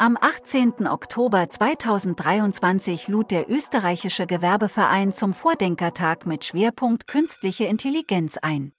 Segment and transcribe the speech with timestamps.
[0.00, 0.86] Am 18.
[0.86, 8.72] Oktober 2023 lud der österreichische Gewerbeverein zum Vordenkertag mit Schwerpunkt künstliche Intelligenz ein.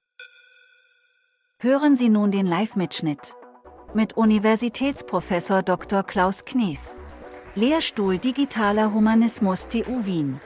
[1.57, 3.35] Hören Sie nun den Live-Mitschnitt.
[3.93, 6.03] Mit Universitätsprofessor Dr.
[6.03, 6.95] Klaus Knies.
[7.53, 10.39] Lehrstuhl Digitaler Humanismus TU Wien.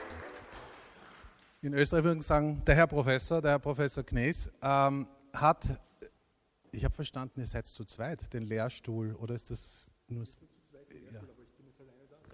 [1.62, 5.78] In Österreich würde ich sagen, der Herr Professor, der Herr Professor Knies, ähm, hat
[6.72, 10.24] ich habe verstanden, ihr seid zu zweit, den Lehrstuhl, oder ist das nur.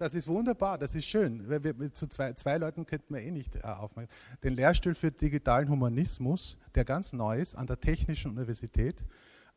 [0.01, 1.47] Das ist wunderbar, das ist schön.
[1.47, 4.07] Wir, zu zwei, zwei Leuten könnten wir eh nicht äh, aufmachen.
[4.43, 9.05] Den Lehrstuhl für digitalen Humanismus, der ganz neu ist, an der Technischen Universität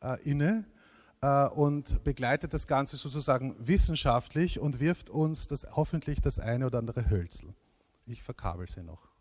[0.03, 0.65] äh, inne
[1.21, 6.77] äh, und begleitet das Ganze sozusagen wissenschaftlich und wirft uns das, hoffentlich das eine oder
[6.77, 7.55] andere Hölzel.
[8.05, 9.14] Ich verkabel sie noch.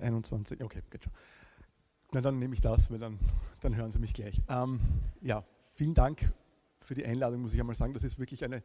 [0.00, 1.12] 21, okay, geht schon.
[2.12, 3.18] Na, dann nehme ich das, weil dann,
[3.60, 4.40] dann hören Sie mich gleich.
[4.48, 4.80] Ähm,
[5.20, 6.32] ja, vielen Dank
[6.80, 7.92] für die Einladung, muss ich einmal sagen.
[7.92, 8.62] Das ist wirklich eine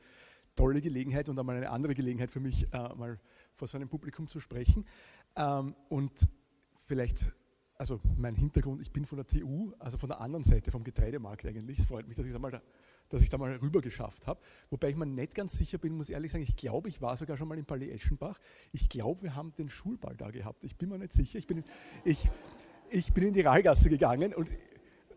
[0.56, 3.20] tolle Gelegenheit und einmal eine andere Gelegenheit für mich, äh, mal
[3.56, 4.86] vor so einem Publikum zu sprechen.
[5.36, 6.28] Ähm, und
[6.82, 7.34] vielleicht,
[7.76, 11.46] also mein Hintergrund, ich bin von der TU, also von der anderen Seite vom Getreidemarkt
[11.46, 11.80] eigentlich.
[11.80, 12.62] Es freut mich, dass ich einmal da
[13.14, 14.42] dass ich da mal rüber geschafft habe.
[14.72, 17.38] Wobei ich mir nicht ganz sicher bin, muss ehrlich sagen, ich glaube, ich war sogar
[17.38, 18.40] schon mal in Palais Eschenbach.
[18.72, 20.64] Ich glaube, wir haben den Schulball da gehabt.
[20.64, 21.38] Ich bin mir nicht sicher.
[21.38, 21.64] Ich bin in,
[22.06, 22.28] ich,
[22.90, 24.50] ich bin in die Rahlgasse gegangen und,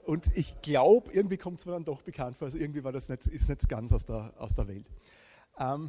[0.04, 2.46] und ich glaube, irgendwie kommt es mir dann doch bekannt vor.
[2.46, 4.86] Also irgendwie war das nicht, ist nicht ganz aus der, aus der Welt.
[5.58, 5.88] Ähm,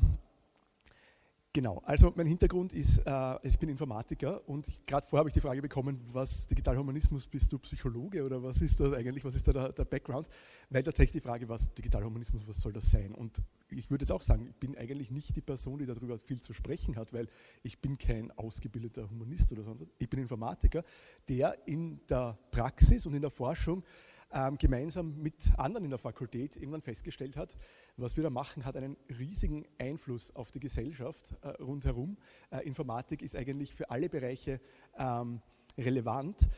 [1.53, 5.41] Genau, also mein Hintergrund ist, äh, ich bin Informatiker und gerade vorher habe ich die
[5.41, 9.53] Frage bekommen, was Digitalhumanismus, bist du Psychologe oder was ist das eigentlich, was ist da
[9.53, 10.27] der, der Background?
[10.69, 13.15] Weil tatsächlich die Frage, was Digitalhumanismus, was soll das sein?
[13.15, 16.39] Und ich würde jetzt auch sagen, ich bin eigentlich nicht die Person, die darüber viel
[16.39, 17.27] zu sprechen hat, weil
[17.63, 20.83] ich bin kein ausgebildeter Humanist oder so, ich bin Informatiker,
[21.27, 23.83] der in der Praxis und in der Forschung
[24.31, 27.57] ähm, gemeinsam mit anderen in der Fakultät irgendwann festgestellt hat,
[27.95, 32.17] was wir da machen, hat einen riesigen Einfluss auf die Gesellschaft äh, rundherum.
[32.51, 34.59] Äh, Informatik ist eigentlich für alle Bereiche
[34.97, 35.41] ähm,
[35.77, 36.49] relevant.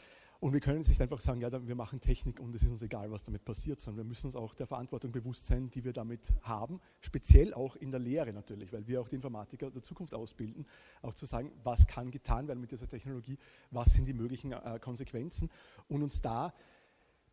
[0.41, 3.11] Und wir können nicht einfach sagen, ja, wir machen Technik und es ist uns egal,
[3.11, 6.33] was damit passiert, sondern wir müssen uns auch der Verantwortung bewusst sein, die wir damit
[6.43, 10.65] haben, speziell auch in der Lehre natürlich, weil wir auch die Informatiker der Zukunft ausbilden,
[11.01, 13.37] auch zu sagen, was kann getan werden mit dieser Technologie,
[13.69, 15.49] was sind die möglichen äh, Konsequenzen
[15.89, 16.53] und uns da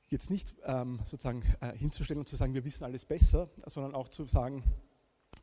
[0.08, 4.08] jetzt nicht ähm, sozusagen äh, hinzustellen und zu sagen, wir wissen alles besser, sondern auch
[4.08, 4.62] zu sagen,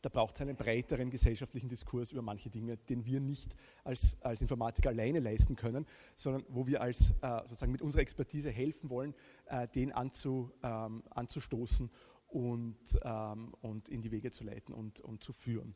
[0.01, 4.41] da braucht es einen breiteren gesellschaftlichen Diskurs über manche Dinge, den wir nicht als, als
[4.41, 5.85] Informatiker alleine leisten können,
[6.15, 9.13] sondern wo wir als, äh, sozusagen mit unserer Expertise helfen wollen,
[9.45, 11.89] äh, den anzu, ähm, anzustoßen
[12.27, 15.73] und, ähm, und in die Wege zu leiten und, und zu führen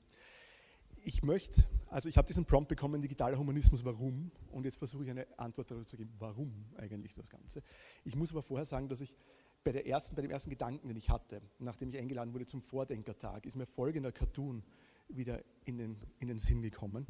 [1.07, 4.29] ich möchte, also ich habe diesen Prompt bekommen, digitaler Humanismus, warum?
[4.51, 7.63] Und jetzt versuche ich eine Antwort darüber zu geben, warum eigentlich das Ganze.
[8.03, 9.16] Ich muss aber vorher sagen, dass ich
[9.63, 12.62] bei, der ersten, bei dem ersten Gedanken, den ich hatte, nachdem ich eingeladen wurde zum
[12.62, 14.62] Vordenkertag, ist mir folgender Cartoon
[15.07, 17.07] wieder in den, in den Sinn gekommen.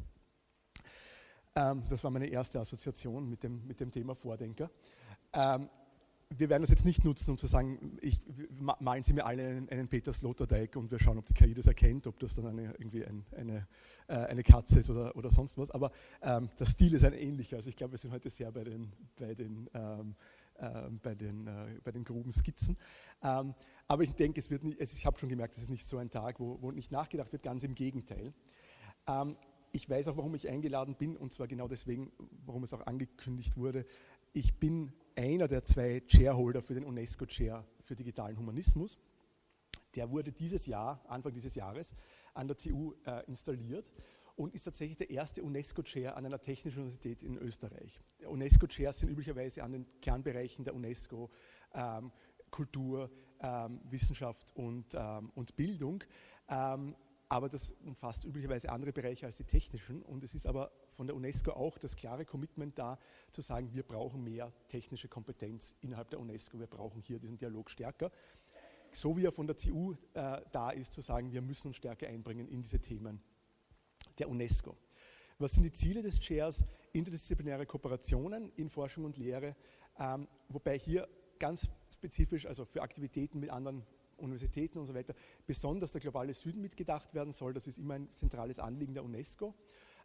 [1.56, 4.70] Ähm, das war meine erste Assoziation mit dem, mit dem Thema Vordenker.
[5.32, 5.68] Ähm,
[6.30, 8.20] wir werden das jetzt nicht nutzen, um zu sagen, ich,
[8.80, 11.66] malen Sie mir alle einen, einen Peter Sloterdijk und wir schauen, ob die KI das
[11.66, 13.66] erkennt, ob das dann eine, irgendwie ein, eine,
[14.08, 15.70] äh, eine Katze ist oder, oder sonst was.
[15.70, 15.90] Aber
[16.20, 17.56] ähm, der Stil ist ein ähnlicher.
[17.56, 20.14] Also ich glaube, wir sind heute sehr bei den, bei den, ähm,
[20.56, 22.76] äh, bei den, äh, bei den groben Skizzen.
[23.22, 23.54] Ähm,
[23.86, 26.10] aber ich denke, es wird nicht, ich habe schon gemerkt, es ist nicht so ein
[26.10, 28.34] Tag, wo, wo nicht nachgedacht wird, ganz im Gegenteil.
[29.06, 29.36] Ähm,
[29.72, 32.12] ich weiß auch, warum ich eingeladen bin und zwar genau deswegen,
[32.44, 33.86] warum es auch angekündigt wurde.
[34.32, 38.98] Ich bin einer der zwei Chairholder für den UNESCO Chair für digitalen Humanismus.
[39.96, 41.92] Der wurde dieses Jahr, Anfang dieses Jahres,
[42.34, 43.90] an der TU äh, installiert
[44.36, 48.00] und ist tatsächlich der erste UNESCO-Chair an einer technischen Universität in Österreich.
[48.24, 51.30] UNESCO-Chairs sind üblicherweise an den Kernbereichen der UNESCO
[51.74, 52.12] ähm,
[52.52, 56.04] Kultur, ähm, Wissenschaft und, ähm, und Bildung.
[56.48, 56.94] Ähm,
[57.28, 60.02] aber das umfasst üblicherweise andere Bereiche als die technischen.
[60.02, 62.98] Und es ist aber von der UNESCO auch das klare Commitment da,
[63.30, 67.70] zu sagen, wir brauchen mehr technische Kompetenz innerhalb der UNESCO, wir brauchen hier diesen Dialog
[67.70, 68.10] stärker.
[68.90, 72.08] So wie er von der TU äh, da ist, zu sagen, wir müssen uns stärker
[72.08, 73.22] einbringen in diese Themen
[74.18, 74.76] der UNESCO.
[75.38, 76.64] Was sind die Ziele des Chairs?
[76.92, 79.54] Interdisziplinäre Kooperationen in Forschung und Lehre,
[80.00, 81.08] ähm, wobei hier
[81.38, 83.86] ganz spezifisch, also für Aktivitäten mit anderen
[84.16, 85.14] Universitäten und so weiter,
[85.46, 87.52] besonders der globale Süden mitgedacht werden soll.
[87.52, 89.54] Das ist immer ein zentrales Anliegen der UNESCO.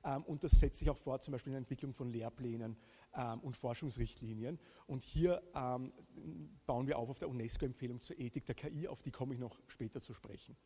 [0.04, 2.78] Ähm, und das setzt sich auch fort, zum Beispiel in der Entwicklung von Lehrplänen
[3.16, 4.60] ähm, und Forschungsrichtlinien.
[4.88, 5.94] Und hier ähm,
[6.66, 9.60] bauen wir auf auf der UNESCO-Empfehlung zur Ethik der KI, auf die komme ich noch
[9.68, 10.58] später zu sprechen.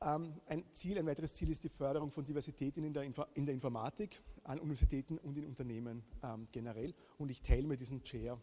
[0.00, 4.20] Ein Ziel, ein weiteres Ziel ist die Förderung von Diversität in der, in der Informatik
[4.42, 6.02] an Universitäten und in Unternehmen
[6.50, 6.92] generell.
[7.18, 8.36] Und ich teile mir diesen Chair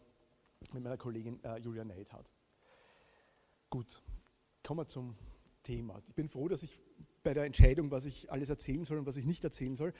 [0.72, 2.30] mit meiner Kollegin äh, Julia Neidhardt.
[3.68, 4.02] Gut,
[4.62, 5.16] kommen wir zum
[5.62, 6.02] Thema.
[6.08, 6.78] Ich bin froh, dass ich
[7.22, 9.92] bei der Entscheidung, was ich alles erzählen soll und was ich nicht erzählen soll,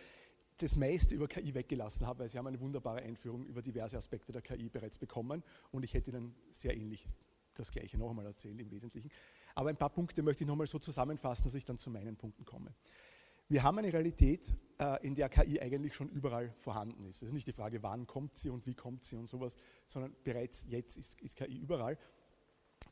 [0.59, 4.33] das meiste über KI weggelassen habe, weil Sie haben eine wunderbare Einführung über diverse Aspekte
[4.33, 7.09] der KI bereits bekommen und ich hätte Ihnen sehr ähnlich
[7.55, 9.11] das Gleiche noch einmal erzählen im Wesentlichen.
[9.55, 12.17] Aber ein paar Punkte möchte ich noch einmal so zusammenfassen, dass ich dann zu meinen
[12.17, 12.75] Punkten komme.
[13.49, 17.17] Wir haben eine Realität, äh, in der KI eigentlich schon überall vorhanden ist.
[17.17, 19.57] Es ist nicht die Frage, wann kommt sie und wie kommt sie und sowas,
[19.89, 21.99] sondern bereits jetzt ist, ist KI überall.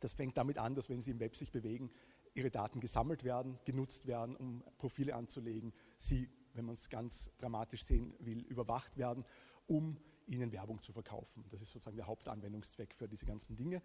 [0.01, 1.91] Das fängt damit an, dass wenn Sie im Web sich bewegen,
[2.35, 7.85] Ihre Daten gesammelt werden, genutzt werden, um Profile anzulegen, Sie, wenn man es ganz dramatisch
[7.85, 9.25] sehen will, überwacht werden,
[9.67, 9.97] um
[10.27, 11.45] Ihnen Werbung zu verkaufen.
[11.51, 13.83] Das ist sozusagen der Hauptanwendungszweck für diese ganzen Dinge.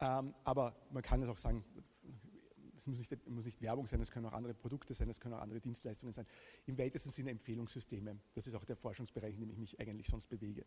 [0.00, 1.64] Ähm, aber man kann es auch sagen,
[2.76, 5.34] es muss nicht, muss nicht, Werbung sein, es können auch andere Produkte sein, es können
[5.34, 6.26] auch andere Dienstleistungen sein.
[6.66, 8.18] Im weitesten Sinne Empfehlungssysteme.
[8.34, 10.66] Das ist auch der Forschungsbereich, in dem ich mich eigentlich sonst bewege.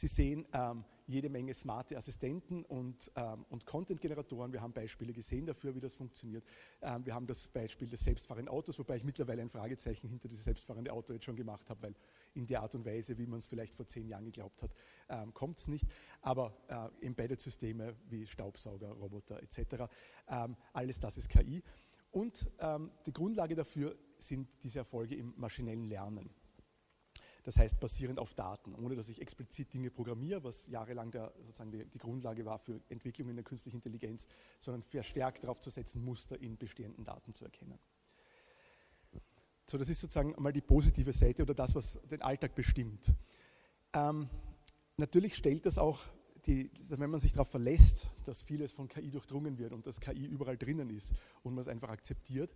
[0.00, 4.50] Sie sehen ähm, jede Menge smarte Assistenten und, ähm, und Content-Generatoren.
[4.50, 6.42] Wir haben Beispiele gesehen dafür, wie das funktioniert.
[6.80, 10.44] Ähm, wir haben das Beispiel des selbstfahrenden Autos, wobei ich mittlerweile ein Fragezeichen hinter dieses
[10.44, 11.94] selbstfahrende Auto jetzt schon gemacht habe, weil
[12.32, 14.70] in der Art und Weise, wie man es vielleicht vor zehn Jahren geglaubt hat,
[15.10, 15.84] ähm, kommt es nicht.
[16.22, 19.84] Aber äh, Embedded-Systeme wie Staubsauger, Roboter etc.,
[20.30, 21.62] ähm, alles das ist KI.
[22.10, 26.30] Und ähm, die Grundlage dafür sind diese Erfolge im maschinellen Lernen.
[27.50, 31.72] Das heißt basierend auf Daten, ohne dass ich explizit Dinge programmiere, was jahrelang der, sozusagen
[31.72, 34.28] die, die Grundlage war für Entwicklung in der künstlichen Intelligenz,
[34.60, 37.76] sondern verstärkt darauf zu setzen, Muster in bestehenden Daten zu erkennen.
[39.66, 43.12] So, das ist sozusagen mal die positive Seite oder das, was den Alltag bestimmt.
[43.94, 44.28] Ähm,
[44.96, 46.04] natürlich stellt das auch,
[46.46, 50.24] die, wenn man sich darauf verlässt, dass vieles von KI durchdrungen wird und dass KI
[50.24, 52.54] überall drinnen ist und man es einfach akzeptiert,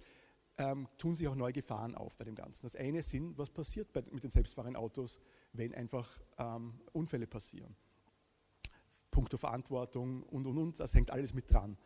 [0.59, 2.63] ähm, tun sich auch neue Gefahren auf bei dem Ganzen.
[2.63, 5.19] Das eine sind, was passiert bei, mit den selbstfahrenden Autos,
[5.53, 7.75] wenn einfach ähm, Unfälle passieren.
[9.11, 11.77] Punkto Verantwortung und, und, und, das hängt alles mit dran.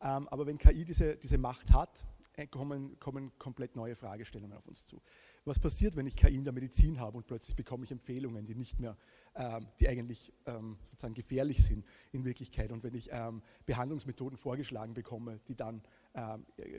[0.00, 2.04] Ähm, aber wenn KI diese, diese Macht hat,
[2.36, 5.00] äh, kommen, kommen komplett neue Fragestellungen auf uns zu.
[5.44, 8.54] Was passiert, wenn ich KI in der Medizin habe und plötzlich bekomme ich Empfehlungen, die
[8.54, 8.96] nicht mehr,
[9.34, 14.92] ähm, die eigentlich ähm, sozusagen gefährlich sind in Wirklichkeit und wenn ich ähm, Behandlungsmethoden vorgeschlagen
[14.92, 15.82] bekomme, die dann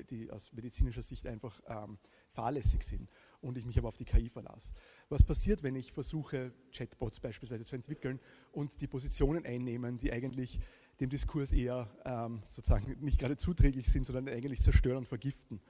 [0.09, 1.99] die aus medizinischer Sicht einfach ähm,
[2.31, 3.09] fahrlässig sind
[3.41, 4.73] und ich mich aber auf die KI verlasse.
[5.09, 8.19] Was passiert, wenn ich versuche, Chatbots beispielsweise zu entwickeln
[8.51, 10.59] und die Positionen einnehmen, die eigentlich
[10.99, 15.61] dem Diskurs eher ähm, sozusagen nicht gerade zuträglich sind, sondern eigentlich zerstören und vergiften.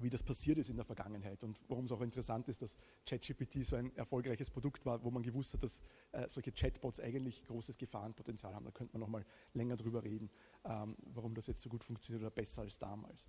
[0.00, 2.76] Wie das passiert ist in der Vergangenheit und warum es auch interessant ist, dass
[3.06, 5.82] ChatGPT so ein erfolgreiches Produkt war, wo man gewusst hat, dass
[6.12, 8.64] äh, solche Chatbots eigentlich großes Gefahrenpotenzial haben.
[8.64, 10.30] Da könnte man noch mal länger drüber reden,
[10.64, 13.26] ähm, warum das jetzt so gut funktioniert oder besser als damals.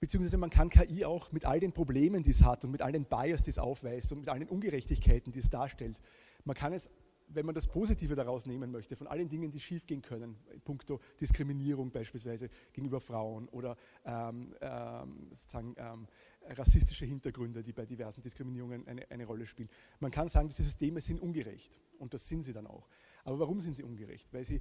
[0.00, 2.92] Beziehungsweise man kann KI auch mit all den Problemen, die es hat und mit all
[2.92, 6.00] den Bias, die es aufweist und mit all den Ungerechtigkeiten, die es darstellt,
[6.44, 6.88] man kann es
[7.32, 11.00] wenn man das Positive daraus nehmen möchte, von allen Dingen, die schiefgehen können, in puncto
[11.20, 16.08] Diskriminierung beispielsweise gegenüber Frauen oder ähm, ähm, sozusagen ähm,
[16.48, 19.68] rassistische Hintergründe, die bei diversen Diskriminierungen eine, eine Rolle spielen.
[20.00, 22.88] Man kann sagen, diese Systeme sind ungerecht und das sind sie dann auch.
[23.24, 24.32] Aber warum sind sie ungerecht?
[24.32, 24.60] Weil sie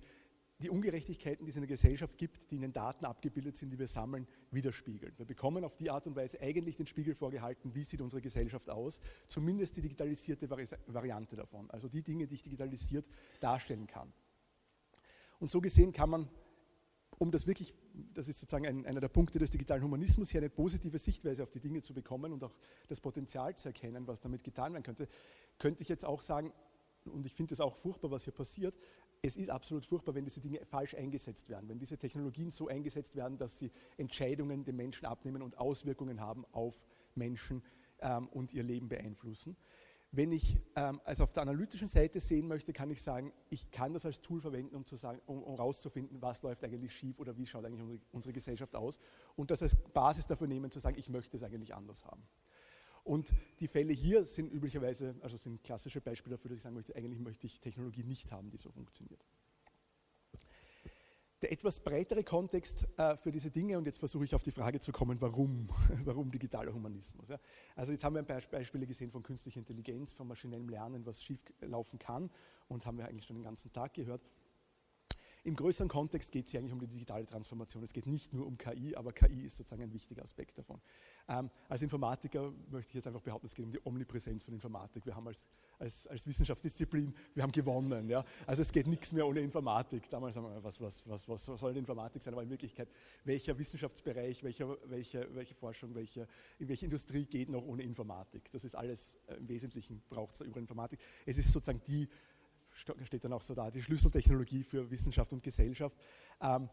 [0.60, 3.80] die Ungerechtigkeiten, die es in der Gesellschaft gibt, die in den Daten abgebildet sind, die
[3.80, 5.14] wir sammeln, widerspiegeln.
[5.18, 8.70] Wir bekommen auf die Art und Weise eigentlich den Spiegel vorgehalten, wie sieht unsere Gesellschaft
[8.70, 13.08] aus, zumindest die digitalisierte Variante davon, also die Dinge, die ich digitalisiert
[13.40, 14.12] darstellen kann.
[15.40, 16.30] Und so gesehen kann man,
[17.18, 17.74] um das wirklich,
[18.14, 21.52] das ist sozusagen ein, einer der Punkte des digitalen Humanismus, hier eine positive Sichtweise auf
[21.52, 22.58] die Dinge zu bekommen und auch
[22.90, 25.08] das Potenzial zu erkennen, was damit getan werden könnte,
[25.58, 26.52] könnte ich jetzt auch sagen,
[27.06, 28.76] und ich finde es auch furchtbar, was hier passiert,
[29.22, 33.16] es ist absolut furchtbar, wenn diese Dinge falsch eingesetzt werden, wenn diese Technologien so eingesetzt
[33.16, 37.64] werden, dass sie Entscheidungen den Menschen abnehmen und Auswirkungen haben auf Menschen
[38.00, 39.58] ähm, und ihr Leben beeinflussen.
[40.12, 43.94] Wenn ich ähm, also auf der analytischen Seite sehen möchte, kann ich sagen, ich kann
[43.94, 47.38] das als Tool verwenden, um, zu sagen, um, um rauszufinden, was läuft eigentlich schief oder
[47.38, 49.00] wie schaut eigentlich unsere, unsere Gesellschaft aus
[49.36, 52.24] und das als Basis dafür nehmen, zu sagen, ich möchte es eigentlich anders haben.
[53.10, 56.96] Und die Fälle hier sind üblicherweise, also sind klassische Beispiele dafür, dass ich sagen möchte,
[56.96, 59.26] eigentlich möchte ich Technologie nicht haben, die so funktioniert.
[61.42, 64.80] Der etwas breitere Kontext äh, für diese Dinge, und jetzt versuche ich auf die Frage
[64.80, 65.70] zu kommen, warum,
[66.04, 67.30] warum digitaler Humanismus.
[67.30, 67.40] Ja?
[67.76, 71.98] Also jetzt haben wir Beispiele gesehen von künstlicher Intelligenz, von maschinellem Lernen, was schief laufen
[71.98, 72.30] kann,
[72.68, 74.22] und haben wir eigentlich schon den ganzen Tag gehört.
[75.44, 77.82] Im größeren Kontext geht es hier eigentlich um die digitale Transformation.
[77.84, 80.82] Es geht nicht nur um KI, aber KI ist sozusagen ein wichtiger Aspekt davon.
[81.30, 85.06] Ähm, als Informatiker möchte ich jetzt einfach behaupten, es geht um die Omnipräsenz von Informatik.
[85.06, 85.46] Wir haben als,
[85.78, 88.10] als, als Wissenschaftsdisziplin, wir haben gewonnen.
[88.10, 88.26] Ja?
[88.48, 90.10] Also es geht nichts mehr ohne Informatik.
[90.10, 92.34] Damals haben wir, was, was, was, was soll die Informatik sein?
[92.34, 92.90] Aber in Wirklichkeit,
[93.24, 96.28] welcher Wissenschaftsbereich, welcher, welche, welche Forschung, welche,
[96.58, 98.52] in welche Industrie geht noch ohne Informatik?
[98.52, 101.00] Das ist alles, äh, im Wesentlichen braucht es über Informatik.
[101.26, 102.10] Es ist sozusagen die
[102.80, 105.96] steht dann auch so da, die Schlüsseltechnologie für Wissenschaft und Gesellschaft.
[106.42, 106.70] Ähm,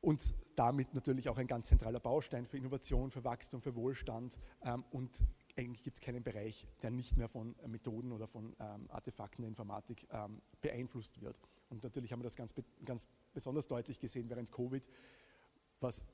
[0.00, 4.36] und damit natürlich auch ein ganz zentraler Baustein für Innovation, für Wachstum, für Wohlstand.
[4.62, 5.10] Ähm, und
[5.56, 9.48] eigentlich gibt es keinen Bereich, der nicht mehr von Methoden oder von ähm, Artefakten der
[9.48, 10.08] Informatik
[10.60, 11.36] beeinflusst wird.
[11.68, 14.86] Und natürlich haben wir das ganz, ganz besonders deutlich gesehen während Covid,
[15.80, 16.04] was,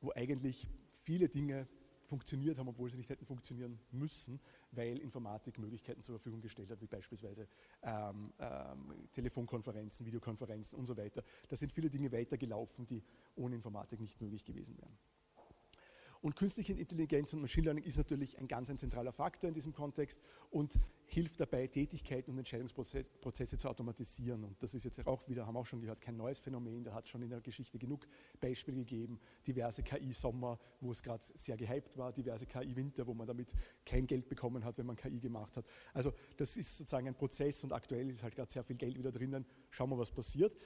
[0.00, 0.68] wo eigentlich
[1.02, 1.68] viele Dinge
[2.06, 4.40] funktioniert haben, obwohl sie nicht hätten funktionieren müssen,
[4.72, 7.48] weil Informatik Möglichkeiten zur Verfügung gestellt hat, wie beispielsweise
[7.82, 11.22] ähm, ähm, Telefonkonferenzen, Videokonferenzen und so weiter.
[11.48, 13.02] Da sind viele Dinge weitergelaufen, die
[13.34, 14.96] ohne Informatik nicht möglich gewesen wären.
[16.22, 19.72] Und künstliche Intelligenz und Machine Learning ist natürlich ein ganz ein zentraler Faktor in diesem
[19.72, 20.20] Kontext
[20.50, 24.44] und hilft dabei, Tätigkeiten und Entscheidungsprozesse zu automatisieren.
[24.44, 26.84] Und das ist jetzt auch wieder, haben auch schon gehört, kein neues Phänomen.
[26.84, 28.06] Da hat es schon in der Geschichte genug
[28.40, 29.20] Beispiele gegeben.
[29.46, 33.52] Diverse KI-Sommer, wo es gerade sehr gehypt war, diverse KI-Winter, wo man damit
[33.84, 35.64] kein Geld bekommen hat, wenn man KI gemacht hat.
[35.94, 39.12] Also das ist sozusagen ein Prozess und aktuell ist halt gerade sehr viel Geld wieder
[39.12, 39.46] drinnen.
[39.70, 40.56] Schauen wir, was passiert.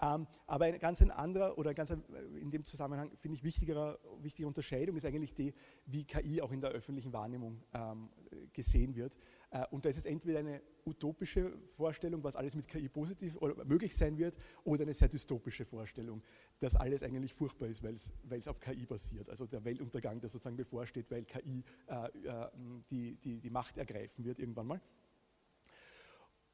[0.00, 2.04] Ähm, aber ein ganz ein anderer oder ganz ein,
[2.40, 5.52] in dem Zusammenhang finde ich wichtigere, wichtige Unterscheidung ist eigentlich die,
[5.86, 8.08] wie KI auch in der öffentlichen Wahrnehmung ähm,
[8.52, 9.16] gesehen wird.
[9.50, 13.94] Äh, und da ist es entweder eine utopische Vorstellung, was alles mit KI positiv möglich
[13.96, 16.22] sein wird, oder eine sehr dystopische Vorstellung,
[16.60, 19.28] dass alles eigentlich furchtbar ist, weil es auf KI basiert.
[19.28, 22.48] Also der Weltuntergang, der sozusagen bevorsteht, weil KI äh, äh,
[22.90, 24.80] die, die, die Macht ergreifen wird irgendwann mal.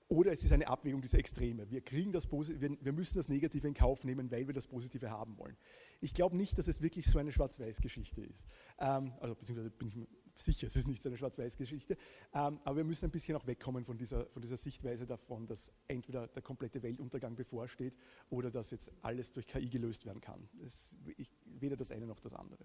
[0.09, 1.71] Oder es ist eine Abwägung dieser Extreme.
[1.71, 5.39] Wir, kriegen das wir müssen das Negative in Kauf nehmen, weil wir das Positive haben
[5.39, 5.57] wollen.
[6.01, 8.47] Ich glaube nicht, dass es wirklich so eine Schwarz-Weiß-Geschichte ist.
[8.79, 9.97] Ähm, also beziehungsweise bin ich
[10.37, 11.97] sicher, es ist nicht so eine Schwarz-Weiß-Geschichte.
[12.33, 15.73] Ähm, aber wir müssen ein bisschen auch wegkommen von dieser, von dieser Sichtweise davon, dass
[15.89, 17.97] entweder der komplette Weltuntergang bevorsteht
[18.31, 20.49] oder dass jetzt alles durch KI gelöst werden kann.
[20.55, 22.65] Das, ich, weder das eine noch das andere.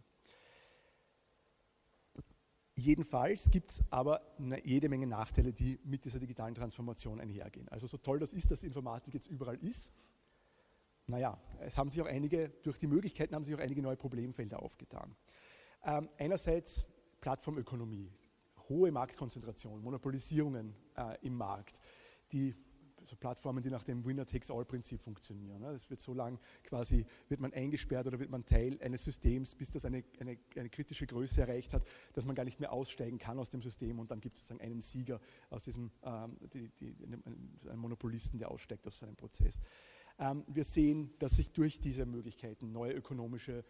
[2.76, 4.22] Jedenfalls gibt es aber
[4.64, 7.68] jede Menge Nachteile, die mit dieser digitalen Transformation einhergehen.
[7.68, 9.92] Also so toll das ist, dass Informatik jetzt überall ist,
[11.10, 14.62] naja, es haben sich auch einige, durch die Möglichkeiten haben sich auch einige neue Problemfelder
[14.62, 15.16] aufgetan.
[15.84, 16.86] Ähm, einerseits
[17.22, 18.12] Plattformökonomie,
[18.70, 21.80] hohe Marktkonzentration, Monopolisierungen äh, im Markt,
[22.32, 22.56] die
[23.10, 25.64] so Plattformen, die nach dem Winner-Takes-All-Prinzip funktionieren.
[25.64, 25.90] Es ne?
[25.90, 29.86] wird so lange quasi, wird man eingesperrt oder wird man Teil eines Systems, bis das
[29.86, 31.84] eine, eine, eine, kritische Größe erreicht hat,
[32.14, 34.62] dass man gar nicht mehr aussteigen kann aus dem System und dann gibt es sozusagen
[34.62, 39.60] einen Sieger aus diesem, ähm, die, die, einen Monopolisten, der aussteigt aus seinem Prozess.
[40.20, 43.64] Ähm, wir sehen, dass sich durch diese Möglichkeiten neue ökonomische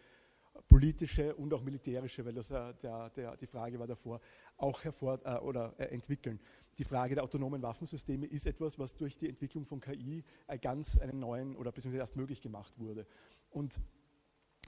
[0.68, 4.20] politische und auch militärische, weil das äh, der, der, die Frage war davor,
[4.58, 6.39] auch hervor äh, oder äh, entwickeln.
[6.78, 10.98] Die Frage der autonomen Waffensysteme ist etwas, was durch die Entwicklung von KI äh, ganz
[10.98, 13.06] einen neuen oder beziehungsweise erst möglich gemacht wurde.
[13.50, 13.80] Und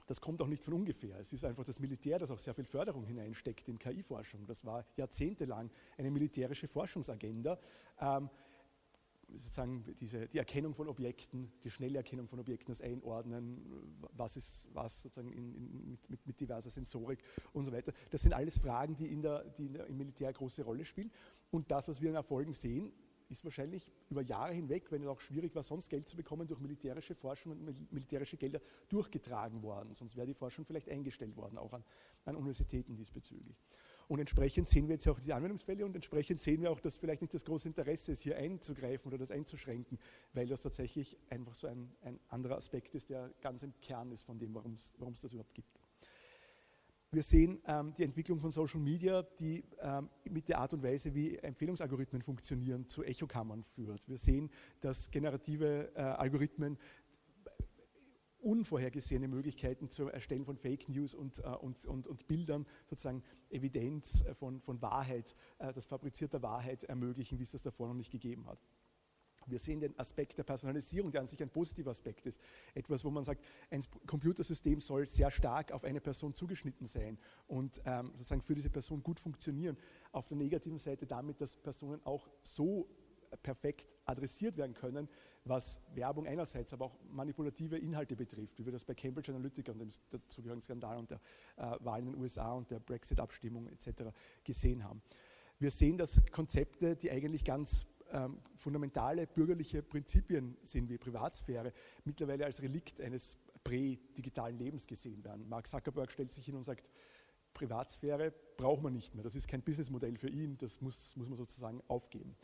[0.06, 1.18] das kommt auch nicht von ungefähr.
[1.18, 4.46] Es ist einfach das Militär, das auch sehr viel Förderung hineinsteckt in KI-Forschung.
[4.46, 7.58] Das war jahrzehntelang eine militärische Forschungsagenda.
[8.00, 8.28] Ähm,
[9.36, 14.68] sozusagen diese, die Erkennung von Objekten, die schnelle Erkennung von Objekten, das Einordnen, was ist
[14.72, 17.22] was sozusagen in, in, mit, mit, mit, diverser Sensorik
[17.52, 17.92] und so weiter.
[18.10, 20.84] Das sind alles Fragen, die, in der, die in der, im Militär eine große Rolle
[20.84, 21.10] spielen.
[21.50, 22.92] Und das, was wir in Erfolgen sehen,
[23.32, 26.60] ist wahrscheinlich über Jahre hinweg, wenn es auch schwierig war, sonst Geld zu bekommen, durch
[26.60, 29.94] militärische Forschung und militärische Gelder durchgetragen worden.
[29.94, 31.82] Sonst wäre die Forschung vielleicht eingestellt worden, auch an,
[32.24, 33.56] an Universitäten diesbezüglich.
[34.08, 37.22] Und entsprechend sehen wir jetzt auch diese Anwendungsfälle und entsprechend sehen wir auch, dass vielleicht
[37.22, 39.98] nicht das große Interesse ist, hier einzugreifen oder das einzuschränken,
[40.32, 44.22] weil das tatsächlich einfach so ein, ein anderer Aspekt ist, der ganz im Kern ist
[44.24, 45.82] von dem, warum es das überhaupt gibt.
[47.14, 51.14] Wir sehen ähm, die Entwicklung von Social Media, die ähm, mit der Art und Weise,
[51.14, 54.08] wie Empfehlungsalgorithmen funktionieren, zu Echokammern führt.
[54.08, 54.48] Wir sehen,
[54.80, 56.78] dass generative äh, Algorithmen
[58.42, 64.22] unvorhergesehene Möglichkeiten zum Erstellen von Fake News und, äh, und, und, und Bildern, sozusagen Evidenz
[64.22, 68.10] äh, von, von Wahrheit, äh, das fabrizierte Wahrheit ermöglichen, wie es das davor noch nicht
[68.10, 68.58] gegeben hat.
[69.46, 72.40] Wir sehen den Aspekt der Personalisierung, der an sich ein positiver Aspekt ist.
[72.74, 77.80] Etwas, wo man sagt, ein Computersystem soll sehr stark auf eine Person zugeschnitten sein und
[77.84, 79.76] ähm, sozusagen für diese Person gut funktionieren.
[80.12, 82.88] Auf der negativen Seite damit, dass Personen auch so
[83.42, 85.08] perfekt adressiert werden können,
[85.44, 89.78] was Werbung einerseits, aber auch manipulative Inhalte betrifft, wie wir das bei Cambridge Analytica und
[89.78, 91.20] dem dazugehörigen Skandal und der
[91.56, 94.14] äh, Wahl in den USA und der Brexit-Abstimmung etc.
[94.44, 95.02] gesehen haben.
[95.58, 101.72] Wir sehen, dass Konzepte, die eigentlich ganz ähm, fundamentale bürgerliche Prinzipien sind wie Privatsphäre
[102.04, 105.48] mittlerweile als Relikt eines prä-digitalen Lebens gesehen werden.
[105.48, 106.88] Mark Zuckerberg stellt sich hin und sagt,
[107.54, 109.24] Privatsphäre braucht man nicht mehr.
[109.24, 112.36] Das ist kein Businessmodell für ihn, das muss, muss man sozusagen aufgeben.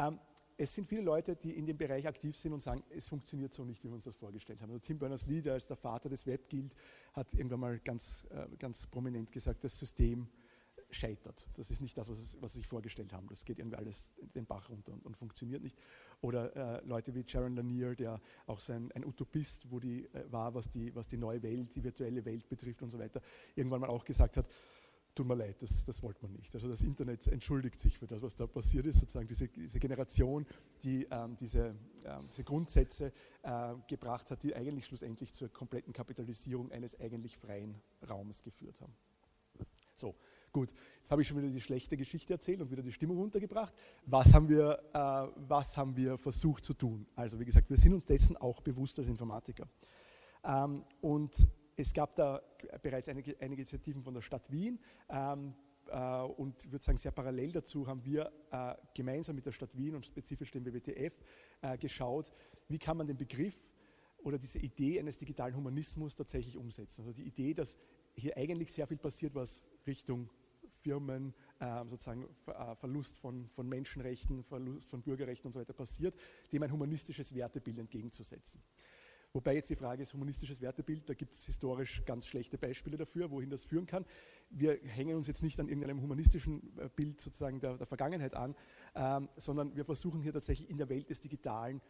[0.00, 0.18] Ähm,
[0.56, 3.64] es sind viele Leute, die in dem Bereich aktiv sind und sagen, es funktioniert so
[3.64, 4.70] nicht, wie wir uns das vorgestellt haben.
[4.70, 6.74] Also Tim Berners-Lee, der als der Vater des Web gilt,
[7.14, 10.28] hat irgendwann mal ganz, äh, ganz prominent gesagt, das System
[10.90, 11.46] scheitert.
[11.54, 13.26] Das ist nicht das, was, es, was sie sich vorgestellt haben.
[13.28, 15.78] Das geht irgendwie alles den Bach runter und, und funktioniert nicht.
[16.20, 20.30] Oder äh, Leute wie Jaron Lanier, der auch so ein, ein Utopist wo die, äh,
[20.30, 23.22] war, was die, was die neue Welt, die virtuelle Welt betrifft und so weiter,
[23.54, 24.46] irgendwann mal auch gesagt hat,
[25.14, 26.54] tut mir leid, das, das wollte man nicht.
[26.54, 30.46] Also das Internet entschuldigt sich für das, was da passiert ist, sozusagen diese, diese Generation,
[30.82, 31.74] die ähm, diese,
[32.04, 33.12] ähm, diese, Grundsätze
[33.42, 37.74] äh, gebracht hat, die eigentlich schlussendlich zur kompletten Kapitalisierung eines eigentlich freien
[38.08, 38.92] Raumes geführt haben.
[39.96, 40.14] So,
[40.52, 43.74] gut, jetzt habe ich schon wieder die schlechte Geschichte erzählt und wieder die Stimmung runtergebracht.
[44.06, 47.06] Was haben wir, äh, was haben wir versucht zu tun?
[47.16, 49.68] Also wie gesagt, wir sind uns dessen auch bewusst als Informatiker.
[50.44, 51.46] Ähm, und
[51.80, 52.42] es gab da
[52.82, 55.54] bereits einige, einige Initiativen von der Stadt Wien ähm,
[55.88, 59.76] äh, und ich würde sagen, sehr parallel dazu haben wir äh, gemeinsam mit der Stadt
[59.76, 61.18] Wien und spezifisch dem WWTF
[61.62, 62.30] äh, geschaut,
[62.68, 63.72] wie kann man den Begriff
[64.18, 67.02] oder diese Idee eines digitalen Humanismus tatsächlich umsetzen.
[67.02, 67.78] Also die Idee, dass
[68.14, 70.28] hier eigentlich sehr viel passiert, was Richtung
[70.82, 76.14] Firmen, äh, sozusagen äh, Verlust von, von Menschenrechten, Verlust von Bürgerrechten und so weiter passiert,
[76.52, 78.62] dem ein humanistisches Wertebild entgegenzusetzen.
[79.32, 83.30] Wobei jetzt die Frage ist, humanistisches Wertebild, da gibt es historisch ganz schlechte Beispiele dafür,
[83.30, 84.04] wohin das führen kann.
[84.50, 88.56] Wir hängen uns jetzt nicht an irgendeinem humanistischen äh, Bild sozusagen der, der Vergangenheit an,
[88.96, 91.80] ähm, sondern wir versuchen hier tatsächlich in der Welt des Digitalen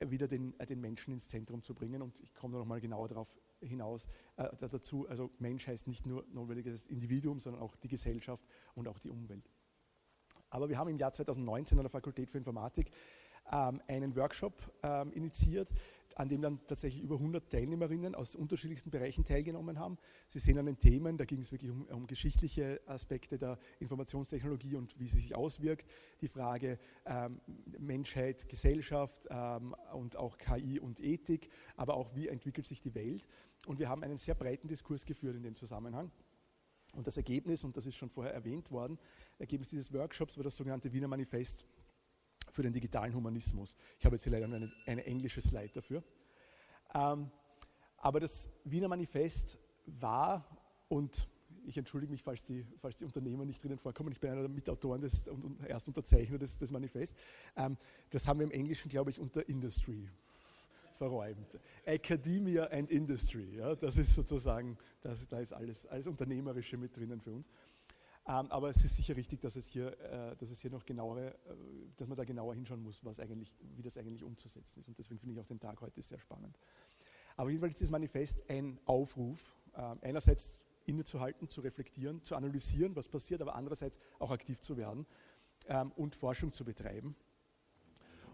[0.00, 2.02] wieder den, äh, den Menschen ins Zentrum zu bringen.
[2.02, 5.08] Und ich komme da nochmal genauer darauf hinaus äh, dazu.
[5.08, 9.08] Also Mensch heißt nicht nur notwendig das Individuum, sondern auch die Gesellschaft und auch die
[9.08, 9.50] Umwelt.
[10.50, 12.90] Aber wir haben im Jahr 2019 an der Fakultät für Informatik
[13.52, 15.70] ähm, einen Workshop ähm, initiiert,
[16.16, 19.98] an dem dann tatsächlich über 100 Teilnehmerinnen aus unterschiedlichsten Bereichen teilgenommen haben.
[20.28, 24.76] Sie sehen an den Themen, da ging es wirklich um, um, geschichtliche Aspekte der Informationstechnologie
[24.76, 25.86] und wie sie sich auswirkt,
[26.20, 27.40] die Frage ähm,
[27.78, 33.26] Menschheit, Gesellschaft ähm, und auch KI und Ethik, aber auch wie entwickelt sich die Welt.
[33.66, 36.10] Und wir haben einen sehr breiten Diskurs geführt in dem Zusammenhang.
[36.94, 38.98] Und das Ergebnis, und das ist schon vorher erwähnt worden,
[39.38, 41.64] Ergebnis dieses Workshops war das sogenannte Wiener Manifest
[42.50, 43.76] für den digitalen Humanismus.
[43.98, 46.02] Ich habe jetzt hier leider eine, eine englische Slide dafür.
[46.94, 47.30] Ähm,
[47.98, 50.44] aber das Wiener Manifest war,
[50.88, 51.28] und
[51.66, 54.50] ich entschuldige mich, falls die, falls die Unternehmer nicht drinnen vorkommen, ich bin einer der
[54.50, 57.16] Mitautoren des, und, und Erstunterzeichner des, des Manifest,
[57.56, 57.76] ähm,
[58.10, 60.08] das haben wir im Englischen, glaube ich, unter Industry
[60.96, 61.58] verräumt.
[61.84, 67.20] Academia and Industry, ja, das ist sozusagen, das, da ist alles, alles Unternehmerische mit drinnen
[67.20, 67.48] für uns.
[68.30, 71.34] Ähm, aber es ist sicher richtig, dass es hier, äh, dass es hier noch genauere,
[71.34, 71.54] äh,
[71.96, 74.88] dass man da genauer hinschauen muss, was eigentlich, wie das eigentlich umzusetzen ist.
[74.88, 76.56] Und deswegen finde ich auch den Tag heute sehr spannend.
[77.36, 83.08] Aber jedenfalls ist das Manifest ein Aufruf, äh, einerseits innezuhalten, zu reflektieren, zu analysieren, was
[83.08, 85.06] passiert, aber andererseits auch aktiv zu werden
[85.66, 87.16] ähm, und Forschung zu betreiben.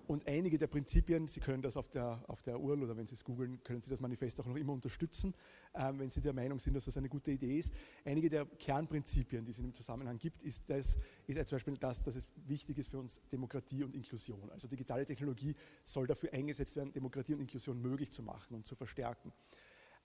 [0.07, 3.15] Und einige der Prinzipien, Sie können das auf der, auf der URL oder wenn Sie
[3.15, 5.35] es googeln, können Sie das Manifest auch noch immer unterstützen,
[5.75, 7.73] ähm, wenn Sie der Meinung sind, dass das eine gute Idee ist.
[8.05, 12.03] Einige der Kernprinzipien, die es in dem Zusammenhang gibt, ist, das, ist zum Beispiel das,
[12.03, 14.49] dass es wichtig ist für uns Demokratie und Inklusion.
[14.51, 18.77] Also digitale Technologie soll dafür eingesetzt werden, Demokratie und Inklusion möglich zu machen und zu
[18.77, 19.33] verstärken.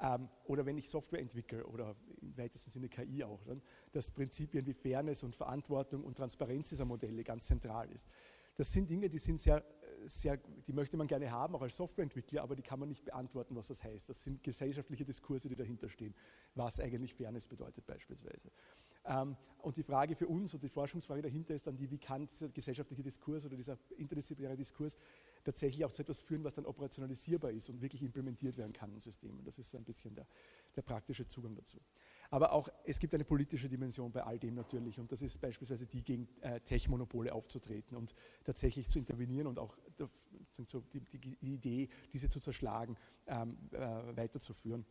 [0.02, 3.62] Ähm, oder wenn ich Software entwickle oder im weitesten Sinne KI auch, dann,
[3.92, 8.08] dass Prinzipien wie Fairness und Verantwortung und Transparenz dieser Modelle ganz zentral ist.
[8.56, 9.64] Das sind Dinge, die sind sehr
[10.06, 10.38] sehr,
[10.68, 13.68] die möchte man gerne haben, auch als Softwareentwickler, aber die kann man nicht beantworten, was
[13.68, 14.10] das heißt.
[14.10, 16.14] Das sind gesellschaftliche Diskurse, die dahinter stehen,
[16.56, 18.52] was eigentlich Fairness bedeutet beispielsweise.
[19.06, 22.28] Ähm, und die Frage für uns und die Forschungsfrage dahinter ist dann die, wie kann
[22.28, 24.98] dieser gesellschaftliche Diskurs oder dieser interdisziplinäre Diskurs
[25.44, 29.00] tatsächlich auch zu etwas führen, was dann operationalisierbar ist und wirklich implementiert werden kann in
[29.00, 29.44] Systemen.
[29.44, 30.28] Das ist so ein bisschen der,
[30.76, 31.80] der praktische Zugang dazu.
[32.32, 35.86] Aber auch es gibt eine politische Dimension bei all dem natürlich und das ist beispielsweise
[35.86, 38.16] die, gegen äh, Tech-Monopole aufzutreten und
[38.46, 39.78] tatsächlich zu intervenieren und auch
[40.94, 42.96] die, die, Idee, diese zu zerschlagen,
[43.28, 43.78] ähm, äh,
[44.16, 44.86] weiterzuführen.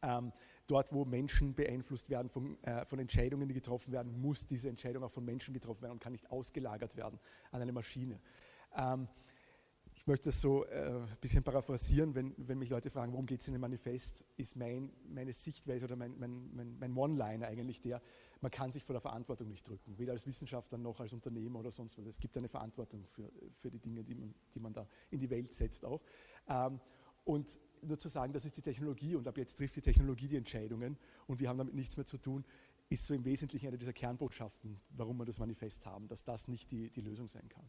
[0.00, 0.32] Ähm,
[0.68, 5.02] dort, wo Menschen beeinflusst werden von, äh, von, Entscheidungen, die getroffen werden, muss diese Entscheidung
[5.02, 7.18] auch von Menschen getroffen werden und kann nicht ausgelagert werden
[7.50, 8.20] an eine Maschine.
[8.76, 9.08] Ähm,
[10.04, 13.40] ich möchte das so äh, ein bisschen paraphrasieren, wenn, wenn mich Leute fragen, worum geht
[13.40, 18.02] es in dem Manifest, ist mein, meine Sichtweise oder mein, mein, mein, One-Liner eigentlich der,
[18.42, 21.70] man kann sich vor der Verantwortung nicht drücken, weder als Wissenschaftler noch als Unternehmer oder
[21.70, 22.04] sonst was.
[22.04, 25.30] Es gibt eine Verantwortung für, für die Dinge, die man, die man da in die
[25.30, 26.02] Welt setzt auch.
[26.50, 26.80] Ähm,
[27.24, 30.36] und nur zu sagen, das ist die Technologie und ab jetzt trifft die Technologie die
[30.36, 32.44] Entscheidungen und wir haben damit nichts mehr zu tun,
[32.90, 36.70] ist so im Wesentlichen eine dieser Kernbotschaften, warum wir das Manifest haben, dass das nicht
[36.72, 37.64] die, die Lösung sein kann.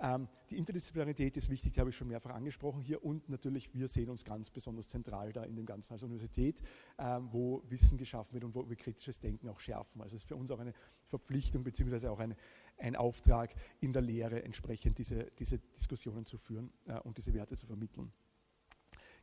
[0.00, 3.88] Ähm, die Interdisziplinarität ist wichtig, die habe ich schon mehrfach angesprochen hier und natürlich wir
[3.88, 6.60] sehen uns ganz besonders zentral da in dem Ganzen als Universität,
[6.98, 10.00] ähm, wo Wissen geschaffen wird und wo wir kritisches Denken auch schärfen.
[10.00, 10.72] Also es ist für uns auch eine
[11.06, 12.36] Verpflichtung beziehungsweise auch eine,
[12.78, 17.56] ein Auftrag in der Lehre entsprechend diese, diese Diskussionen zu führen äh, und diese Werte
[17.56, 18.12] zu vermitteln.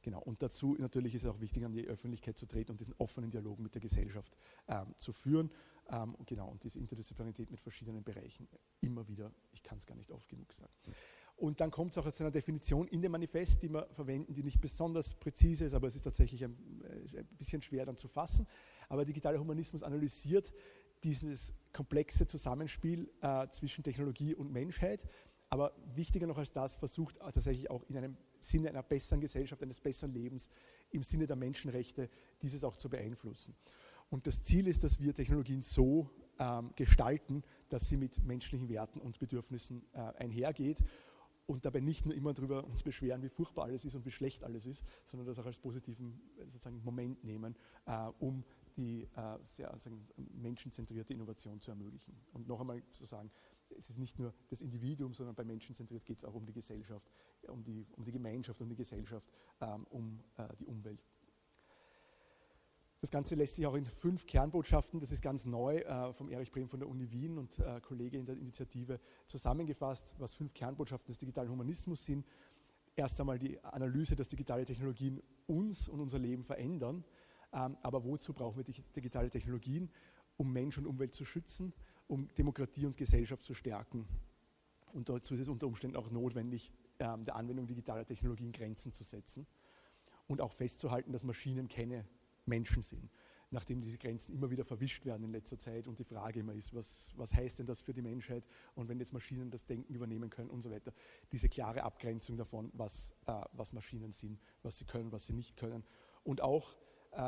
[0.05, 2.93] Genau, und dazu natürlich ist es auch wichtig, an die Öffentlichkeit zu treten und diesen
[2.99, 4.37] offenen Dialog mit der Gesellschaft
[4.67, 5.49] ähm, zu führen.
[5.89, 8.47] Ähm, genau, und diese Interdisziplinarität mit verschiedenen Bereichen
[8.81, 10.71] immer wieder, ich kann es gar nicht oft genug sagen.
[11.37, 14.43] Und dann kommt es auch zu einer Definition in dem Manifest, die wir verwenden, die
[14.43, 18.07] nicht besonders präzise ist, aber es ist tatsächlich ein, äh, ein bisschen schwer dann zu
[18.07, 18.45] fassen.
[18.89, 20.53] Aber digitaler Humanismus analysiert
[21.03, 25.07] dieses komplexe Zusammenspiel äh, zwischen Technologie und Menschheit
[25.49, 28.17] aber wichtiger noch als das, versucht tatsächlich auch in einem
[28.49, 30.49] Sinne einer besseren Gesellschaft, eines besseren Lebens,
[30.91, 32.09] im Sinne der Menschenrechte,
[32.41, 33.55] dieses auch zu beeinflussen.
[34.09, 38.99] Und das Ziel ist, dass wir Technologien so ähm, gestalten, dass sie mit menschlichen Werten
[38.99, 40.83] und Bedürfnissen äh, einhergeht
[41.47, 44.43] und dabei nicht nur immer darüber uns beschweren, wie furchtbar alles ist und wie schlecht
[44.43, 47.55] alles ist, sondern das auch als positiven sozusagen Moment nehmen,
[47.85, 48.43] äh, um
[48.77, 52.15] die äh, sehr also menschenzentrierte Innovation zu ermöglichen.
[52.33, 53.31] Und noch einmal zu sagen,
[53.77, 56.53] es ist nicht nur das Individuum, sondern bei Menschen zentriert geht es auch um die
[56.53, 57.09] Gesellschaft,
[57.47, 59.27] um die, um die Gemeinschaft, um die Gesellschaft,
[59.61, 61.03] ähm, um äh, die Umwelt.
[63.01, 66.51] Das Ganze lässt sich auch in fünf Kernbotschaften, das ist ganz neu, äh, vom Erich
[66.51, 71.11] Brehm von der Uni Wien und äh, Kollege in der Initiative zusammengefasst, was fünf Kernbotschaften
[71.11, 72.25] des digitalen Humanismus sind.
[72.95, 77.03] Erst einmal die Analyse, dass digitale Technologien uns und unser Leben verändern.
[77.55, 78.65] Ähm, aber wozu brauchen wir
[78.95, 79.89] digitale Technologien?
[80.37, 81.73] Um Mensch und Umwelt zu schützen,
[82.07, 84.05] um Demokratie und Gesellschaft zu stärken.
[84.91, 89.03] Und dazu ist es unter Umständen auch notwendig, ähm, der Anwendung digitaler Technologien Grenzen zu
[89.03, 89.47] setzen
[90.27, 92.05] und auch festzuhalten, dass Maschinen keine
[92.45, 93.09] Menschen sind.
[93.51, 96.73] Nachdem diese Grenzen immer wieder verwischt werden in letzter Zeit und die Frage immer ist,
[96.73, 100.29] was, was heißt denn das für die Menschheit und wenn jetzt Maschinen das Denken übernehmen
[100.29, 100.93] können und so weiter.
[101.31, 105.55] Diese klare Abgrenzung davon, was, äh, was Maschinen sind, was sie können, was sie nicht
[105.55, 105.85] können.
[106.23, 106.75] Und auch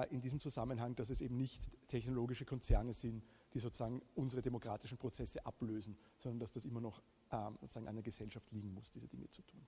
[0.09, 3.23] in diesem Zusammenhang, dass es eben nicht technologische Konzerne sind,
[3.53, 8.03] die sozusagen unsere demokratischen Prozesse ablösen, sondern dass das immer noch ähm, sozusagen an der
[8.03, 9.65] Gesellschaft liegen muss, diese Dinge zu tun.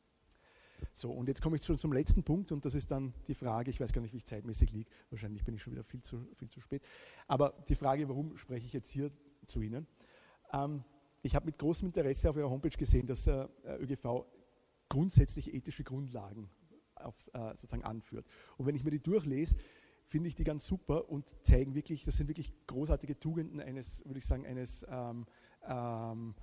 [0.94, 3.70] So, und jetzt komme ich schon zum letzten Punkt und das ist dann die Frage,
[3.70, 6.26] ich weiß gar nicht, wie ich zeitmäßig liege, wahrscheinlich bin ich schon wieder viel zu,
[6.36, 6.84] viel zu spät,
[7.28, 9.12] aber die Frage, warum spreche ich jetzt hier
[9.46, 9.88] zu Ihnen?
[10.54, 10.84] Ähm,
[11.22, 13.48] ich habe mit großem Interesse auf Ihrer Homepage gesehen, dass äh,
[13.80, 14.26] ÖGV
[14.88, 16.50] grundsätzlich ethische Grundlagen
[16.96, 18.26] auf, äh, sozusagen anführt.
[18.58, 19.58] Und wenn ich mir die durchlese,
[20.10, 24.18] finde ich die ganz super und zeigen wirklich, das sind wirklich großartige Tugenden eines, würde
[24.18, 25.26] ich sagen, eines ähm,
[25.68, 26.34] ähm,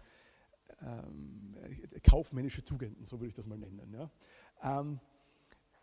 [0.80, 1.56] ähm,
[2.02, 3.92] kaufmännische Tugenden, so würde ich das mal nennen.
[3.92, 4.10] Ja.
[4.62, 5.00] Ähm,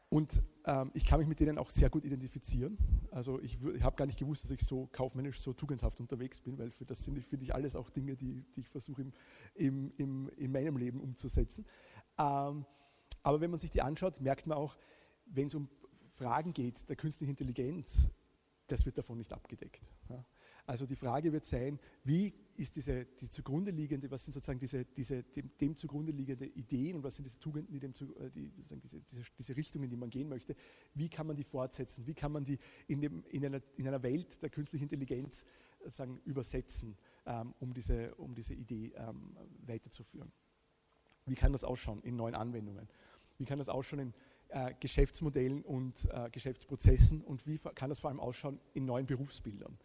[0.07, 2.77] und ähm, ich kann mich mit denen auch sehr gut identifizieren.
[3.11, 6.57] Also ich, ich habe gar nicht gewusst, dass ich so kaufmännisch, so tugendhaft unterwegs bin,
[6.57, 9.13] weil für das sind, finde ich, alles auch Dinge, die, die ich versuche im,
[9.55, 11.65] im, im, in meinem Leben umzusetzen.
[12.17, 12.65] Ähm,
[13.23, 14.77] aber wenn man sich die anschaut, merkt man auch,
[15.25, 15.67] wenn es um
[16.23, 18.09] Fragen geht der künstlichen Intelligenz,
[18.67, 19.81] das wird davon nicht abgedeckt.
[20.65, 24.85] Also die Frage wird sein, wie ist diese die zugrunde liegende, was sind sozusagen diese,
[24.85, 28.49] diese dem, dem zugrunde liegende Ideen und was sind diese Tugenden, die dem, äh, die,
[28.51, 29.01] diese, diese,
[29.37, 30.55] diese Richtungen, die man gehen möchte,
[30.93, 32.57] wie kann man die fortsetzen, wie kann man die
[32.87, 35.43] in, dem, in, einer, in einer Welt der künstlichen Intelligenz
[35.79, 40.31] sozusagen übersetzen, ähm, um, diese, um diese Idee ähm, weiterzuführen.
[41.25, 42.87] Wie kann das ausschauen in neuen Anwendungen?
[43.37, 44.13] Wie kann das ausschauen in
[44.53, 49.77] äh, Geschäftsmodellen und äh, Geschäftsprozessen und wie kann das vor allem ausschauen in neuen Berufsbildern.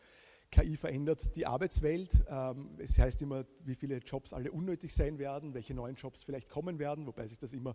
[0.50, 2.24] KI verändert die Arbeitswelt.
[2.28, 6.48] Ähm, es heißt immer, wie viele Jobs alle unnötig sein werden, welche neuen Jobs vielleicht
[6.48, 7.74] kommen werden, wobei sich das immer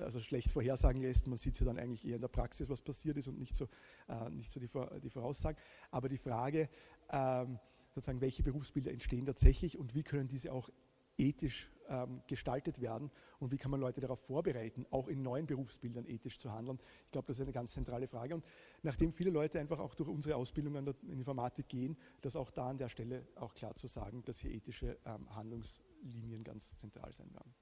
[0.00, 1.26] also schlecht vorhersagen lässt.
[1.26, 3.54] Man sieht es ja dann eigentlich eher in der Praxis, was passiert ist und nicht
[3.54, 3.68] so,
[4.08, 4.68] äh, nicht so die,
[5.02, 5.58] die Voraussagen.
[5.90, 6.68] Aber die Frage,
[7.10, 7.58] ähm,
[7.94, 10.70] sozusagen, welche Berufsbilder entstehen tatsächlich und wie können diese auch
[11.18, 16.06] ethisch ähm, gestaltet werden und wie kann man Leute darauf vorbereiten, auch in neuen Berufsbildern
[16.06, 16.78] ethisch zu handeln.
[17.06, 18.34] Ich glaube, das ist eine ganz zentrale Frage.
[18.34, 18.44] Und
[18.82, 22.68] nachdem viele Leute einfach auch durch unsere Ausbildung an der Informatik gehen, dass auch da
[22.68, 27.32] an der Stelle auch klar zu sagen, dass hier ethische ähm, Handlungslinien ganz zentral sein
[27.32, 27.54] werden.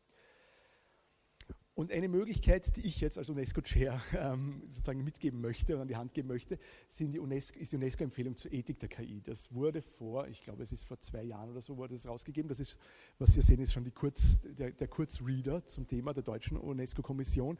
[1.74, 5.96] Und eine Möglichkeit, die ich jetzt als UNESCO-Chair ähm, sozusagen mitgeben möchte oder an die
[5.96, 6.58] Hand geben möchte,
[6.98, 9.22] die UNESCO, ist die UNESCO-Empfehlung zur Ethik der KI.
[9.22, 12.46] Das wurde vor, ich glaube, es ist vor zwei Jahren oder so, wurde es rausgegeben.
[12.50, 12.76] Das ist,
[13.18, 17.56] was Sie sehen, ist schon Kurz, der, der Kurzreader zum Thema der deutschen UNESCO-Kommission.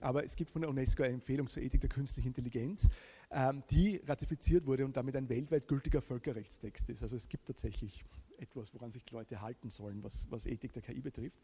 [0.00, 2.88] Aber es gibt von der UNESCO eine Empfehlung zur Ethik der künstlichen Intelligenz,
[3.30, 7.02] ähm, die ratifiziert wurde und damit ein weltweit gültiger Völkerrechtstext ist.
[7.02, 8.06] Also es gibt tatsächlich
[8.38, 11.38] etwas, woran sich die Leute halten sollen, was, was Ethik der KI betrifft.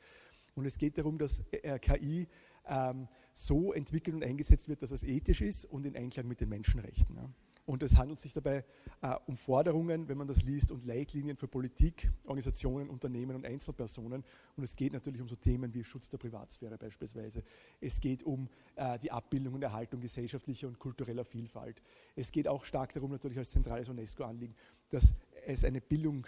[0.57, 2.27] Und es geht darum, dass äh, KI
[2.67, 6.49] ähm, so entwickelt und eingesetzt wird, dass es ethisch ist und in Einklang mit den
[6.49, 7.19] Menschenrechten.
[7.67, 8.65] Und es handelt sich dabei
[9.03, 14.25] äh, um Forderungen, wenn man das liest, und Leitlinien für Politik, Organisationen, Unternehmen und Einzelpersonen.
[14.57, 17.43] Und es geht natürlich um so Themen wie Schutz der Privatsphäre beispielsweise.
[17.81, 21.83] Es geht um äh, die Abbildung und Erhaltung gesellschaftlicher und kultureller Vielfalt.
[22.15, 24.55] Es geht auch stark darum, natürlich als zentrales UNESCO-Anliegen,
[24.91, 25.15] dass
[25.45, 26.27] es eine Bildung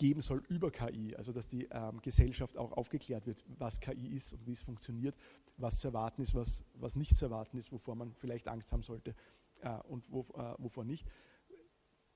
[0.00, 4.32] geben soll über KI, also dass die ähm, Gesellschaft auch aufgeklärt wird, was KI ist
[4.32, 5.14] und wie es funktioniert,
[5.58, 8.82] was zu erwarten ist, was, was nicht zu erwarten ist, wovor man vielleicht Angst haben
[8.82, 9.14] sollte
[9.60, 11.06] äh, und wo, äh, wovor nicht.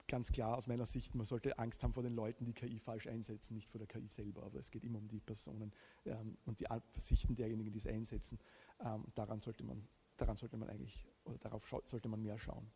[0.09, 3.07] Ganz klar aus meiner Sicht, man sollte Angst haben vor den Leuten, die KI falsch
[3.07, 5.71] einsetzen, nicht vor der KI selber, aber es geht immer um die Personen
[6.07, 8.39] ähm, und die Absichten derjenigen, die es einsetzen.
[8.81, 12.71] Ähm, daran sollte man, daran sollte man eigentlich, oder darauf sollte man mehr schauen.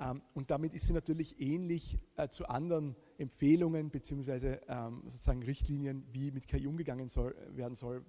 [0.00, 4.58] Ähm, und damit ist sie natürlich ähnlich äh, zu anderen Empfehlungen bzw.
[4.66, 8.04] Ähm, sozusagen Richtlinien, wie mit KI umgegangen soll, werden soll,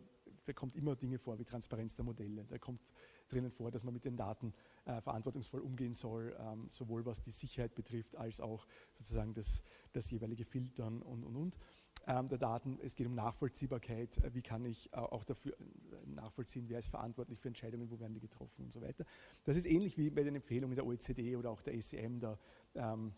[0.46, 2.46] da kommt immer Dinge vor wie Transparenz der Modelle.
[2.46, 2.82] Da kommt
[3.30, 4.54] drinnen vor, dass man mit den Daten
[4.86, 10.10] äh, verantwortungsvoll umgehen soll, ähm, sowohl was die Sicherheit betrifft, als auch sozusagen das, das
[10.12, 11.60] jeweilige Filtern und, und, und
[12.08, 12.80] ähm, der Daten.
[12.82, 14.18] Es geht um Nachvollziehbarkeit.
[14.18, 18.00] Äh, wie kann ich äh, auch dafür äh, nachvollziehen, wer ist verantwortlich für Entscheidungen, wo
[18.00, 19.06] werden die getroffen und so weiter.
[19.44, 22.38] Das ist ähnlich wie bei den Empfehlungen der OECD oder auch der ACM, der
[22.76, 23.14] ähm,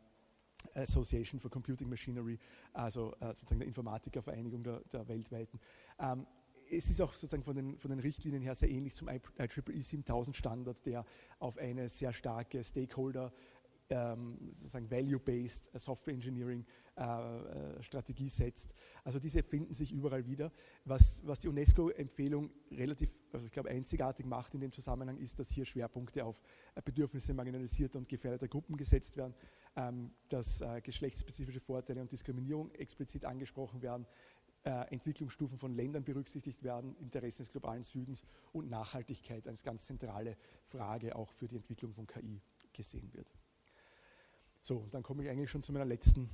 [0.75, 2.39] Association for Computing Machinery,
[2.71, 5.59] also äh, sozusagen der Informatikervereinigung der, der weltweiten.
[5.99, 6.25] Ähm,
[6.69, 10.35] es ist auch sozusagen von den, von den Richtlinien her sehr ähnlich zum IEEE 7000
[10.35, 11.05] Standard, der
[11.39, 13.31] auf eine sehr starke Stakeholder
[13.93, 18.73] ähm, sozusagen Value-Based Software Engineering äh, äh, Strategie setzt.
[19.03, 20.51] Also diese finden sich überall wieder.
[20.85, 25.49] Was, was die UNESCO-Empfehlung relativ, also ich glaube, einzigartig macht in dem Zusammenhang, ist, dass
[25.49, 26.41] hier Schwerpunkte auf
[26.85, 29.33] Bedürfnisse marginalisierter und gefährdeter Gruppen gesetzt werden,
[29.75, 34.05] ähm, dass äh, geschlechtsspezifische Vorteile und Diskriminierung explizit angesprochen werden,
[34.65, 40.37] äh, Entwicklungsstufen von Ländern berücksichtigt werden, Interessen des globalen Südens und Nachhaltigkeit als ganz zentrale
[40.65, 43.27] Frage auch für die Entwicklung von KI gesehen wird.
[44.65, 46.29] So, dann komme ich eigentlich schon zu meiner letzten,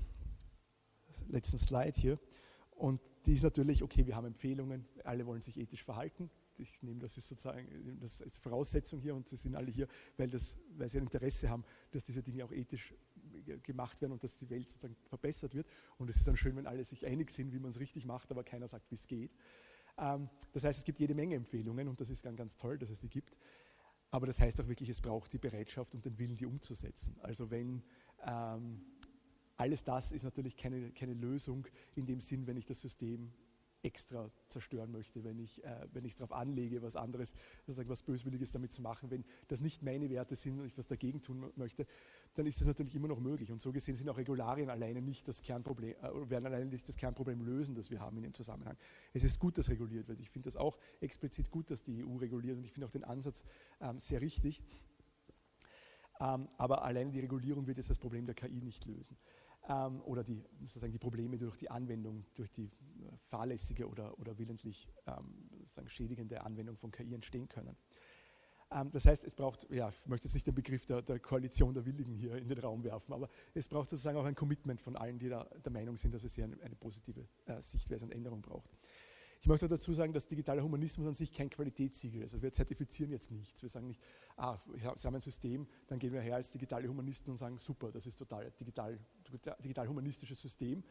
[1.30, 2.20] letzten Slide hier.
[2.70, 6.30] Und die ist natürlich, okay, wir haben Empfehlungen, alle wollen sich ethisch verhalten.
[6.58, 9.88] Ich nehme das ist sozusagen das ist Voraussetzung hier und sie sind alle hier,
[10.18, 12.94] weil, das, weil sie ein Interesse haben, dass diese Dinge auch ethisch
[13.64, 15.68] gemacht werden und dass die Welt sozusagen verbessert wird.
[15.98, 18.30] Und es ist dann schön, wenn alle sich einig sind, wie man es richtig macht,
[18.30, 19.32] aber keiner sagt, wie es geht.
[19.98, 22.92] Ähm, das heißt, es gibt jede Menge Empfehlungen und das ist ganz, ganz toll, dass
[22.92, 23.36] es die gibt.
[24.12, 27.16] Aber das heißt auch wirklich, es braucht die Bereitschaft und den Willen, die umzusetzen.
[27.22, 27.84] Also wenn
[28.26, 28.82] ähm,
[29.58, 33.32] alles das ist natürlich keine, keine Lösung in dem Sinn, wenn ich das System
[33.82, 37.34] extra zerstören möchte, wenn ich äh, darauf anlege, was anderes,
[37.66, 39.10] was Böswilliges damit zu machen.
[39.10, 41.86] Wenn das nicht meine Werte sind und ich was dagegen tun möchte,
[42.34, 43.52] dann ist das natürlich immer noch möglich.
[43.52, 46.98] Und so gesehen sind auch Regularien alleine nicht das Kernproblem, äh, werden alleine nicht das
[46.98, 48.78] Kernproblem lösen, das wir haben in dem Zusammenhang.
[49.14, 50.20] Es ist gut, dass reguliert wird.
[50.20, 53.04] Ich finde das auch explizit gut, dass die EU reguliert und ich finde auch den
[53.04, 53.44] Ansatz
[53.80, 54.62] ähm, sehr richtig.
[56.20, 59.18] Ähm, aber alleine die Regulierung wird jetzt das Problem der KI nicht lösen
[59.70, 62.70] ähm, oder die, sozusagen die Probleme durch die Anwendung, durch die äh,
[63.26, 67.76] fahrlässige oder, oder willentlich ähm, sozusagen schädigende Anwendung von KI entstehen können.
[68.92, 71.88] Das heißt, es braucht, ja, ich möchte jetzt nicht den Begriff der, der, Koalition der
[71.88, 75.18] Willigen hier in den Raum werfen, aber es braucht sozusagen auch ein Commitment von allen,
[75.18, 78.44] die da der Meinung sind, dass es hier eine, eine positive äh, Sichtweise und Änderung
[78.44, 78.70] braucht.
[79.42, 82.34] Ich möchte dazu sagen, dass digitaler Humanismus an sich kein Qualitätssiegel ist.
[82.34, 83.62] Also wir zertifizieren jetzt nichts.
[83.62, 84.02] Wir sagen nicht,
[84.36, 84.58] ah,
[84.96, 88.06] Sie haben ein System, dann gehen wir her als digitale Humanisten und sagen, super, das
[88.06, 89.00] ist total digital,
[89.64, 90.84] digital humanistisches System,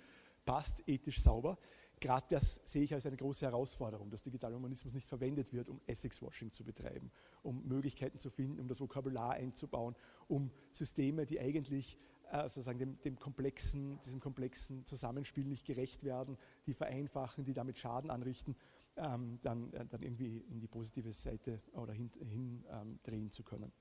[0.46, 1.58] passt ethisch sauber.
[2.00, 5.80] Gerade das sehe ich als eine große Herausforderung, dass digitaler Humanismus nicht verwendet wird, um
[5.86, 7.10] Ethics-Washing zu betreiben,
[7.42, 9.94] um Möglichkeiten zu finden, um das Vokabular einzubauen,
[10.26, 11.98] um Systeme, die eigentlich
[12.30, 16.36] äh, sozusagen dem, dem, komplexen, diesem komplexen Zusammenspiel nicht gerecht werden,
[16.66, 18.56] die vereinfachen, die damit Schaden anrichten,
[18.96, 23.72] ähm, dann, äh, dann irgendwie in die positive Seite oder hin, hin ähm, zu können.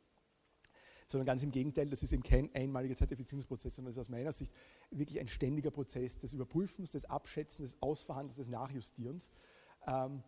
[1.09, 4.31] Sondern ganz im Gegenteil, das ist eben kein einmaliger Zertifizierungsprozess, sondern das ist aus meiner
[4.31, 4.53] Sicht
[4.91, 9.31] wirklich ein ständiger Prozess des Überprüfens, des Abschätzens, des Ausverhandelns, des Nachjustierens.
[9.87, 10.23] Ähm,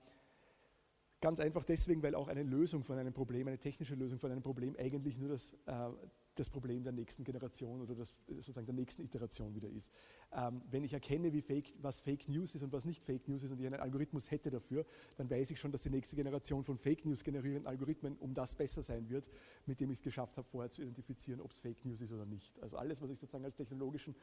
[1.22, 4.42] Ganz einfach deswegen, weil auch eine Lösung von einem Problem, eine technische Lösung von einem
[4.42, 5.90] Problem eigentlich nur das, äh,
[6.39, 9.91] das Problem der nächsten Generation oder das, sozusagen der nächsten Iteration wieder ist.
[10.32, 13.43] Ähm, wenn ich erkenne, wie Fake, was Fake News ist und was nicht Fake News
[13.43, 14.86] ist und ich einen Algorithmus hätte dafür,
[15.17, 18.56] dann weiß ich schon, dass die nächste Generation von Fake News generierenden Algorithmen um das
[18.56, 19.30] besser sein wird,
[19.65, 22.25] mit dem ich es geschafft habe, vorher zu identifizieren, ob es Fake News ist oder
[22.25, 22.58] nicht.
[22.62, 24.15] Also alles, was ich sozusagen als technologischen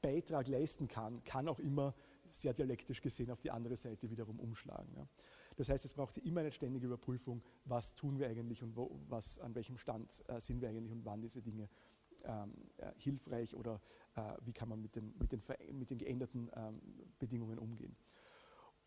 [0.00, 1.94] Beitrag leisten kann, kann auch immer
[2.30, 4.92] sehr dialektisch gesehen auf die andere Seite wiederum umschlagen.
[4.96, 5.08] Ja.
[5.58, 9.40] Das heißt, es braucht immer eine ständige Überprüfung, was tun wir eigentlich und wo, was,
[9.40, 11.68] an welchem Stand äh, sind wir eigentlich und wann diese Dinge
[12.22, 13.80] ähm, äh, hilfreich oder
[14.14, 15.42] äh, wie kann man mit den, mit den,
[15.72, 16.80] mit den geänderten ähm,
[17.18, 17.96] Bedingungen umgehen.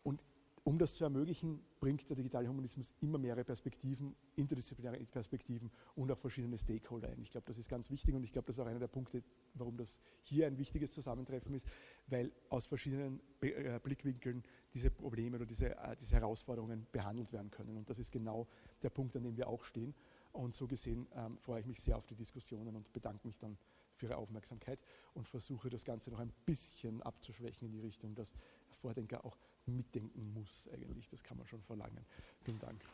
[0.02, 0.22] Und
[0.64, 6.18] um das zu ermöglichen, bringt der digitale Humanismus immer mehrere Perspektiven, interdisziplinäre Perspektiven und auch
[6.18, 7.20] verschiedene Stakeholder ein.
[7.20, 9.24] Ich glaube, das ist ganz wichtig und ich glaube, das ist auch einer der Punkte,
[9.54, 11.66] warum das hier ein wichtiges Zusammentreffen ist,
[12.06, 17.76] weil aus verschiedenen äh, Blickwinkeln diese Probleme oder diese, äh, diese Herausforderungen behandelt werden können.
[17.76, 18.46] Und das ist genau
[18.82, 19.94] der Punkt, an dem wir auch stehen.
[20.32, 23.58] Und so gesehen ähm, freue ich mich sehr auf die Diskussionen und bedanke mich dann
[23.94, 24.82] für Ihre Aufmerksamkeit
[25.14, 28.32] und versuche das Ganze noch ein bisschen abzuschwächen in die Richtung, dass
[28.70, 31.08] Vordenker auch mitdenken muss eigentlich.
[31.08, 32.04] Das kann man schon verlangen.
[32.42, 32.84] Vielen Dank.